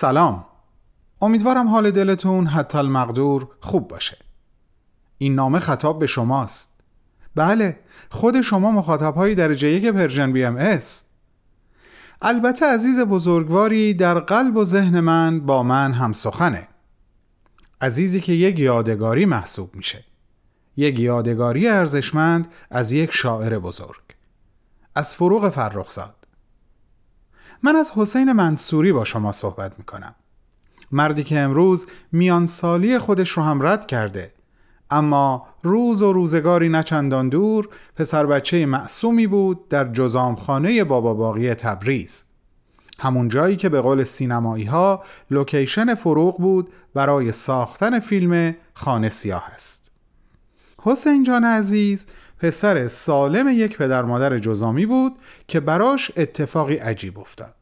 سلام. 0.00 0.44
امیدوارم 1.22 1.68
حال 1.68 1.90
دلتون 1.90 2.46
حتی 2.46 2.78
المقدور 2.78 3.48
خوب 3.60 3.88
باشه. 3.88 4.18
این 5.18 5.34
نامه 5.34 5.58
خطاب 5.58 5.98
به 5.98 6.06
شماست. 6.06 6.80
بله 7.34 7.80
خود 8.10 8.40
شما 8.40 8.70
مخاطب 8.70 9.14
های 9.14 9.34
درجه 9.34 9.68
یک 9.68 9.86
Persian 9.86 10.32
BMS. 10.32 11.04
البته 12.22 12.66
عزیز 12.66 13.00
بزرگواری 13.00 13.94
در 13.94 14.20
قلب 14.20 14.56
و 14.56 14.64
ذهن 14.64 15.00
من 15.00 15.40
با 15.40 15.62
من 15.62 15.92
هم 15.92 16.12
سخنه. 16.12 16.68
عزیزی 17.80 18.20
که 18.20 18.32
یک 18.32 18.58
یادگاری 18.58 19.24
محسوب 19.24 19.74
میشه. 19.74 20.04
یک 20.76 20.98
یادگاری 20.98 21.68
ارزشمند 21.68 22.48
از 22.70 22.92
یک 22.92 23.12
شاعر 23.12 23.58
بزرگ. 23.58 24.02
از 24.94 25.14
فروغ 25.14 25.48
فرخزاد. 25.48 26.17
من 27.62 27.76
از 27.76 27.90
حسین 27.90 28.32
منصوری 28.32 28.92
با 28.92 29.04
شما 29.04 29.32
صحبت 29.32 29.72
می‌کنم. 29.78 30.14
مردی 30.92 31.24
که 31.24 31.38
امروز 31.38 31.86
میان 32.12 32.46
سالی 32.46 32.98
خودش 32.98 33.30
رو 33.30 33.42
هم 33.42 33.66
رد 33.66 33.86
کرده. 33.86 34.32
اما 34.90 35.46
روز 35.62 36.02
و 36.02 36.12
روزگاری 36.12 36.68
نچندان 36.68 37.28
دور 37.28 37.68
پسر 37.96 38.26
بچه 38.26 38.66
معصومی 38.66 39.26
بود 39.26 39.68
در 39.68 39.92
جزامخانه 39.92 40.84
بابا 40.84 41.14
باقی 41.14 41.54
تبریز. 41.54 42.24
همون 42.98 43.28
جایی 43.28 43.56
که 43.56 43.68
به 43.68 43.80
قول 43.80 44.04
سینمایی 44.04 44.64
ها 44.64 45.02
لوکیشن 45.30 45.94
فروغ 45.94 46.38
بود 46.38 46.68
برای 46.94 47.32
ساختن 47.32 48.00
فیلم 48.00 48.54
خانه 48.74 49.08
سیاه 49.08 49.44
است. 49.54 49.90
حسین 50.82 51.22
جان 51.24 51.44
عزیز 51.44 52.06
پسر 52.38 52.86
سالم 52.86 53.48
یک 53.48 53.76
پدر 53.76 54.02
مادر 54.02 54.38
جزامی 54.38 54.86
بود 54.86 55.12
که 55.48 55.60
براش 55.60 56.12
اتفاقی 56.16 56.74
عجیب 56.74 57.18
افتاد. 57.18 57.54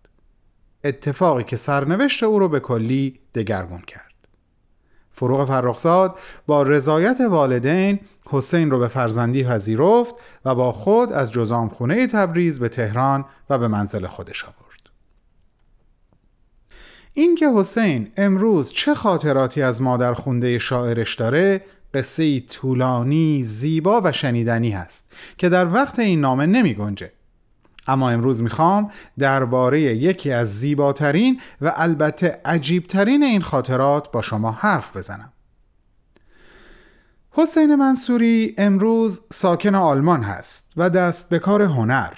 اتفاقی 0.84 1.44
که 1.44 1.56
سرنوشت 1.56 2.22
او 2.22 2.38
رو 2.38 2.48
به 2.48 2.60
کلی 2.60 3.20
دگرگون 3.34 3.80
کرد. 3.80 4.06
فروغ 5.12 5.48
فرخزاد 5.48 6.19
با 6.47 6.62
رضایت 6.62 7.20
والدین 7.20 8.00
حسین 8.27 8.70
رو 8.70 8.78
به 8.78 8.88
فرزندی 8.88 9.44
پذیرفت 9.44 10.14
و 10.44 10.54
با 10.54 10.72
خود 10.72 11.12
از 11.12 11.32
جزامخونه 11.32 12.06
تبریز 12.06 12.60
به 12.60 12.69
تهران 12.69 13.24
و 13.50 13.58
به 13.58 13.69
منزل 13.69 14.06
خودش 14.06 14.44
آورد. 14.44 14.56
اینکه 17.14 17.48
حسین 17.54 18.12
امروز 18.16 18.72
چه 18.72 18.94
خاطراتی 18.94 19.62
از 19.62 19.82
مادر 19.82 20.14
خونده 20.14 20.58
شاعرش 20.58 21.14
داره 21.14 21.64
قصه 21.97 22.41
طولانی، 22.41 23.42
زیبا 23.42 24.00
و 24.05 24.12
شنیدنی 24.12 24.70
هست 24.70 25.12
که 25.38 25.48
در 25.48 25.75
وقت 25.75 25.98
این 25.98 26.20
نامه 26.20 26.47
نمی 26.47 26.75
گنجه. 26.75 27.12
اما 27.88 28.10
امروز 28.10 28.43
می‌خوام 28.43 28.91
درباره 29.19 29.81
یکی 29.81 30.32
از 30.32 30.59
زیباترین 30.59 31.41
و 31.60 31.72
البته 31.76 32.41
عجیبترین 32.44 33.22
این 33.22 33.43
خاطرات 33.43 34.12
با 34.12 34.22
شما 34.22 34.50
حرف 34.50 34.97
بزنم. 34.97 35.32
حسین 37.31 37.75
منصوری 37.75 38.54
امروز 38.59 39.20
ساکن 39.32 39.75
آلمان 39.75 40.22
هست 40.22 40.72
و 40.76 40.91
دست 40.91 41.31
به 41.31 41.38
کار 41.38 41.62
هنر 41.62 42.12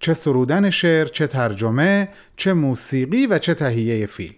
چه 0.00 0.14
سرودن 0.14 0.70
شعر، 0.70 1.06
چه 1.06 1.26
ترجمه، 1.26 2.08
چه 2.36 2.52
موسیقی 2.52 3.26
و 3.26 3.38
چه 3.38 3.54
تهیه 3.54 4.06
فیلم 4.06 4.34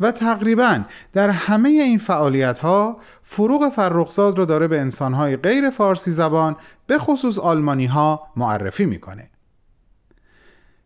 و 0.00 0.12
تقریبا 0.12 0.84
در 1.12 1.30
همه 1.30 1.68
این 1.68 1.98
فعالیت 1.98 2.58
ها 2.58 3.00
فروغ 3.22 3.68
فرخزاد 3.68 4.38
رو 4.38 4.44
داره 4.44 4.68
به 4.68 4.80
انسانهای 4.80 5.36
غیر 5.36 5.70
فارسی 5.70 6.10
زبان 6.10 6.56
به 6.86 6.98
خصوص 6.98 7.38
آلمانی 7.38 7.86
ها 7.86 8.22
معرفی 8.36 8.86
می‌کنه 8.86 9.30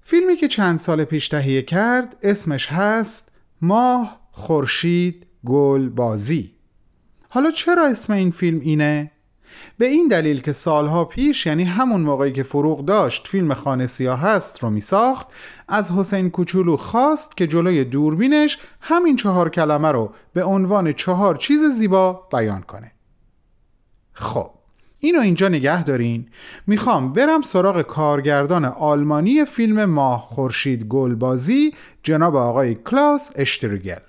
فیلمی 0.03 0.37
که 0.37 0.49
چند 0.49 0.79
سال 0.79 1.05
پیش 1.05 1.29
تهیه 1.29 1.63
کرد 1.63 2.17
اسمش 2.23 2.73
هست 2.73 3.33
ماه 3.63 4.21
خورشید 4.31 5.27
گل 5.47 5.89
بازی 5.89 6.55
حالا 7.29 7.51
چرا 7.51 7.87
اسم 7.87 8.13
این 8.13 8.31
فیلم 8.31 8.61
اینه؟ 8.61 9.11
به 9.79 9.87
این 9.87 10.09
دلیل 10.09 10.41
که 10.41 10.53
سالها 10.53 11.05
پیش 11.05 11.47
یعنی 11.47 11.65
همون 11.65 12.01
موقعی 12.01 12.33
که 12.33 12.43
فروغ 12.43 12.85
داشت 12.85 13.29
فیلم 13.29 13.55
خانه 13.55 13.87
سیاه 13.87 14.21
هست 14.21 14.63
رو 14.63 14.71
می 14.71 14.81
ساخت 14.81 15.27
از 15.69 15.91
حسین 15.93 16.31
کوچولو 16.31 16.77
خواست 16.77 17.37
که 17.37 17.47
جلوی 17.47 17.85
دوربینش 17.85 18.59
همین 18.81 19.17
چهار 19.17 19.51
کلمه 19.51 19.89
رو 19.89 20.13
به 20.33 20.45
عنوان 20.45 20.93
چهار 20.93 21.37
چیز 21.37 21.63
زیبا 21.63 22.29
بیان 22.33 22.61
کنه. 22.61 22.93
خب 24.13 24.51
اینو 24.99 25.21
اینجا 25.21 25.49
نگه 25.49 25.85
دارین. 25.85 26.29
می‌خوام 26.67 27.13
برم 27.13 27.43
سراغ 27.43 27.83
کارگردان 27.83 28.65
آلمانی 28.65 29.45
فیلم 29.45 29.85
ماه 29.85 30.21
خورشید 30.21 30.85
گلبازی 30.85 31.75
جناب 32.03 32.37
آقای 32.37 32.75
کلاس 32.75 33.31
اشتریگل. 33.35 34.01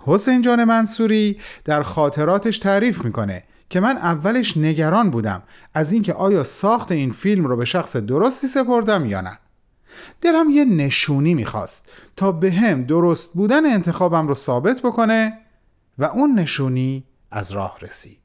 حسین 0.00 0.42
جان 0.42 0.64
منصوری 0.64 1.38
در 1.64 1.82
خاطراتش 1.82 2.58
تعریف 2.58 3.04
می‌کنه. 3.04 3.44
که 3.72 3.80
من 3.80 3.96
اولش 3.96 4.56
نگران 4.56 5.10
بودم 5.10 5.42
از 5.74 5.92
اینکه 5.92 6.12
آیا 6.12 6.44
ساخت 6.44 6.92
این 6.92 7.10
فیلم 7.10 7.46
رو 7.46 7.56
به 7.56 7.64
شخص 7.64 7.96
درستی 7.96 8.46
سپردم 8.46 9.06
یا 9.06 9.20
نه. 9.20 9.38
دلم 10.20 10.50
یه 10.50 10.64
نشونی 10.64 11.34
می‌خواست 11.34 11.88
تا 12.16 12.32
به 12.32 12.52
هم 12.52 12.84
درست 12.84 13.32
بودن 13.32 13.66
انتخابم 13.66 14.28
رو 14.28 14.34
ثابت 14.34 14.80
بکنه 14.80 15.38
و 15.98 16.04
اون 16.04 16.38
نشونی 16.38 17.04
از 17.30 17.52
راه 17.52 17.78
رسید. 17.80 18.18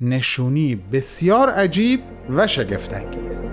نشونی 0.00 0.76
بسیار 0.76 1.50
عجیب 1.50 2.00
و 2.30 2.46
شگفتانگیز. 2.46 3.48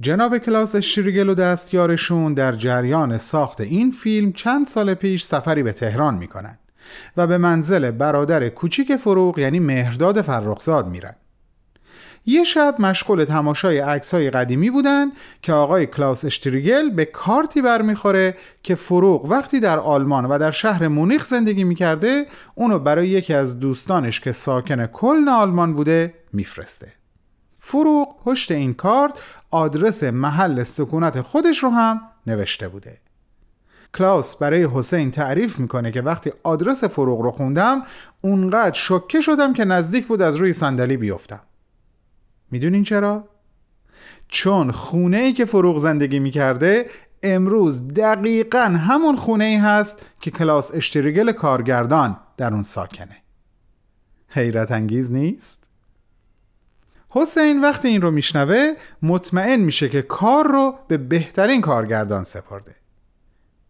جناب 0.00 0.38
کلاس 0.38 0.76
شریگل 0.76 1.28
و 1.28 1.34
دستیارشون 1.34 2.34
در 2.34 2.52
جریان 2.52 3.18
ساخت 3.18 3.60
این 3.60 3.90
فیلم 3.90 4.32
چند 4.32 4.66
سال 4.66 4.94
پیش 4.94 5.22
سفری 5.22 5.62
به 5.62 5.72
تهران 5.72 6.14
می‌کنن 6.14 6.58
و 7.16 7.26
به 7.26 7.38
منزل 7.38 7.90
برادر 7.90 8.48
کوچیک 8.48 8.96
فروغ 8.96 9.38
یعنی 9.38 9.58
مهرداد 9.58 10.22
فرخزاد 10.22 10.88
میرن. 10.88 11.14
یه 12.26 12.44
شب 12.44 12.74
مشغول 12.78 13.24
تماشای 13.24 13.78
عکسای 13.78 14.30
قدیمی 14.30 14.70
بودن 14.70 15.06
که 15.42 15.52
آقای 15.52 15.86
کلاس 15.86 16.24
اشتریگل 16.24 16.90
به 16.90 17.04
کارتی 17.04 17.62
برمیخوره 17.62 18.36
که 18.62 18.74
فروغ 18.74 19.24
وقتی 19.24 19.60
در 19.60 19.78
آلمان 19.78 20.24
و 20.24 20.38
در 20.38 20.50
شهر 20.50 20.88
مونیخ 20.88 21.24
زندگی 21.24 21.64
می‌کرده 21.64 22.26
اونو 22.54 22.78
برای 22.78 23.08
یکی 23.08 23.34
از 23.34 23.60
دوستانش 23.60 24.20
که 24.20 24.32
ساکن 24.32 24.86
کلن 24.86 25.28
آلمان 25.28 25.74
بوده 25.74 26.14
میفرسته. 26.32 26.99
فروغ 27.60 28.22
پشت 28.24 28.50
این 28.50 28.74
کارت 28.74 29.12
آدرس 29.50 30.02
محل 30.02 30.62
سکونت 30.62 31.20
خودش 31.20 31.58
رو 31.62 31.70
هم 31.70 32.00
نوشته 32.26 32.68
بوده 32.68 32.98
کلاس 33.94 34.36
برای 34.36 34.68
حسین 34.74 35.10
تعریف 35.10 35.58
می‌کنه 35.58 35.92
که 35.92 36.02
وقتی 36.02 36.32
آدرس 36.42 36.84
فروغ 36.84 37.20
رو 37.20 37.30
خوندم 37.30 37.82
اونقدر 38.20 38.78
شکه 38.78 39.20
شدم 39.20 39.52
که 39.52 39.64
نزدیک 39.64 40.06
بود 40.06 40.22
از 40.22 40.36
روی 40.36 40.52
صندلی 40.52 40.96
بیفتم 40.96 41.40
می‌دونین 42.50 42.84
چرا؟ 42.84 43.28
چون 44.28 44.70
خونه 44.70 45.16
ای 45.16 45.32
که 45.32 45.44
فروغ 45.44 45.78
زندگی 45.78 46.18
می‌کرده 46.18 46.86
امروز 47.22 47.88
دقیقا 47.88 48.58
همون 48.58 49.16
خونه 49.16 49.44
ای 49.44 49.56
هست 49.56 50.06
که 50.20 50.30
کلاس 50.30 50.74
اشتریگل 50.74 51.32
کارگردان 51.32 52.16
در 52.36 52.52
اون 52.54 52.62
ساکنه 52.62 53.16
حیرت 54.28 54.72
انگیز 54.72 55.12
نیست؟ 55.12 55.59
حسین 57.10 57.60
وقتی 57.60 57.88
این 57.88 58.02
رو 58.02 58.10
میشنوه 58.10 58.74
مطمئن 59.02 59.60
میشه 59.60 59.88
که 59.88 60.02
کار 60.02 60.46
رو 60.46 60.74
به 60.88 60.96
بهترین 60.96 61.60
کارگردان 61.60 62.24
سپرده. 62.24 62.74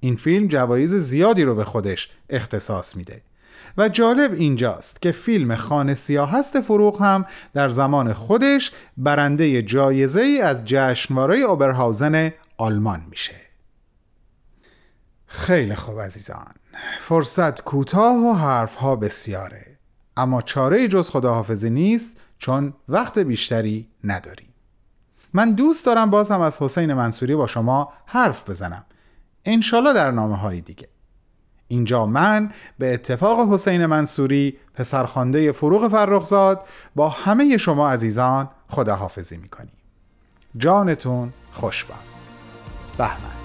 این 0.00 0.16
فیلم 0.16 0.46
جوایز 0.46 0.94
زیادی 0.94 1.42
رو 1.42 1.54
به 1.54 1.64
خودش 1.64 2.10
اختصاص 2.30 2.96
میده. 2.96 3.22
و 3.78 3.88
جالب 3.88 4.32
اینجاست 4.32 5.02
که 5.02 5.12
فیلم 5.12 5.56
خانه 5.56 5.94
سیاه 5.94 6.30
هست 6.30 6.60
فروغ 6.60 7.02
هم 7.02 7.24
در 7.52 7.68
زمان 7.68 8.12
خودش 8.12 8.72
برنده 8.96 9.62
جایزه 9.62 10.20
ای 10.20 10.40
از 10.40 10.64
جشنواره 10.64 11.38
اوبرهاوزن 11.38 12.32
آلمان 12.56 13.02
میشه. 13.10 13.34
خیلی 15.26 15.74
خوب 15.74 16.00
عزیزان. 16.00 16.54
فرصت 17.00 17.64
کوتاه 17.64 18.16
و 18.16 18.32
حرفها 18.32 18.96
بسیاره. 18.96 19.78
اما 20.16 20.42
چاره 20.42 20.88
جز 20.88 21.10
خداحافظی 21.10 21.70
نیست 21.70 22.16
چون 22.40 22.74
وقت 22.88 23.18
بیشتری 23.18 23.88
نداریم 24.04 24.48
من 25.32 25.52
دوست 25.52 25.86
دارم 25.86 26.10
باز 26.10 26.30
هم 26.30 26.40
از 26.40 26.62
حسین 26.62 26.94
منصوری 26.94 27.36
با 27.36 27.46
شما 27.46 27.92
حرف 28.06 28.50
بزنم. 28.50 28.84
انشالله 29.44 29.92
در 29.92 30.10
نامه 30.10 30.36
های 30.36 30.60
دیگه. 30.60 30.88
اینجا 31.68 32.06
من 32.06 32.50
به 32.78 32.94
اتفاق 32.94 33.52
حسین 33.52 33.86
منصوری 33.86 34.56
پسرخوانده 34.74 35.52
فروغ 35.52 35.88
فرخزاد 35.88 36.66
با 36.94 37.08
همه 37.08 37.56
شما 37.56 37.90
عزیزان 37.90 38.48
خداحافظی 38.68 39.36
می‌کنیم. 39.36 39.72
جانتون 40.56 41.32
خوشبان 41.52 41.98
بهمن. 42.98 43.39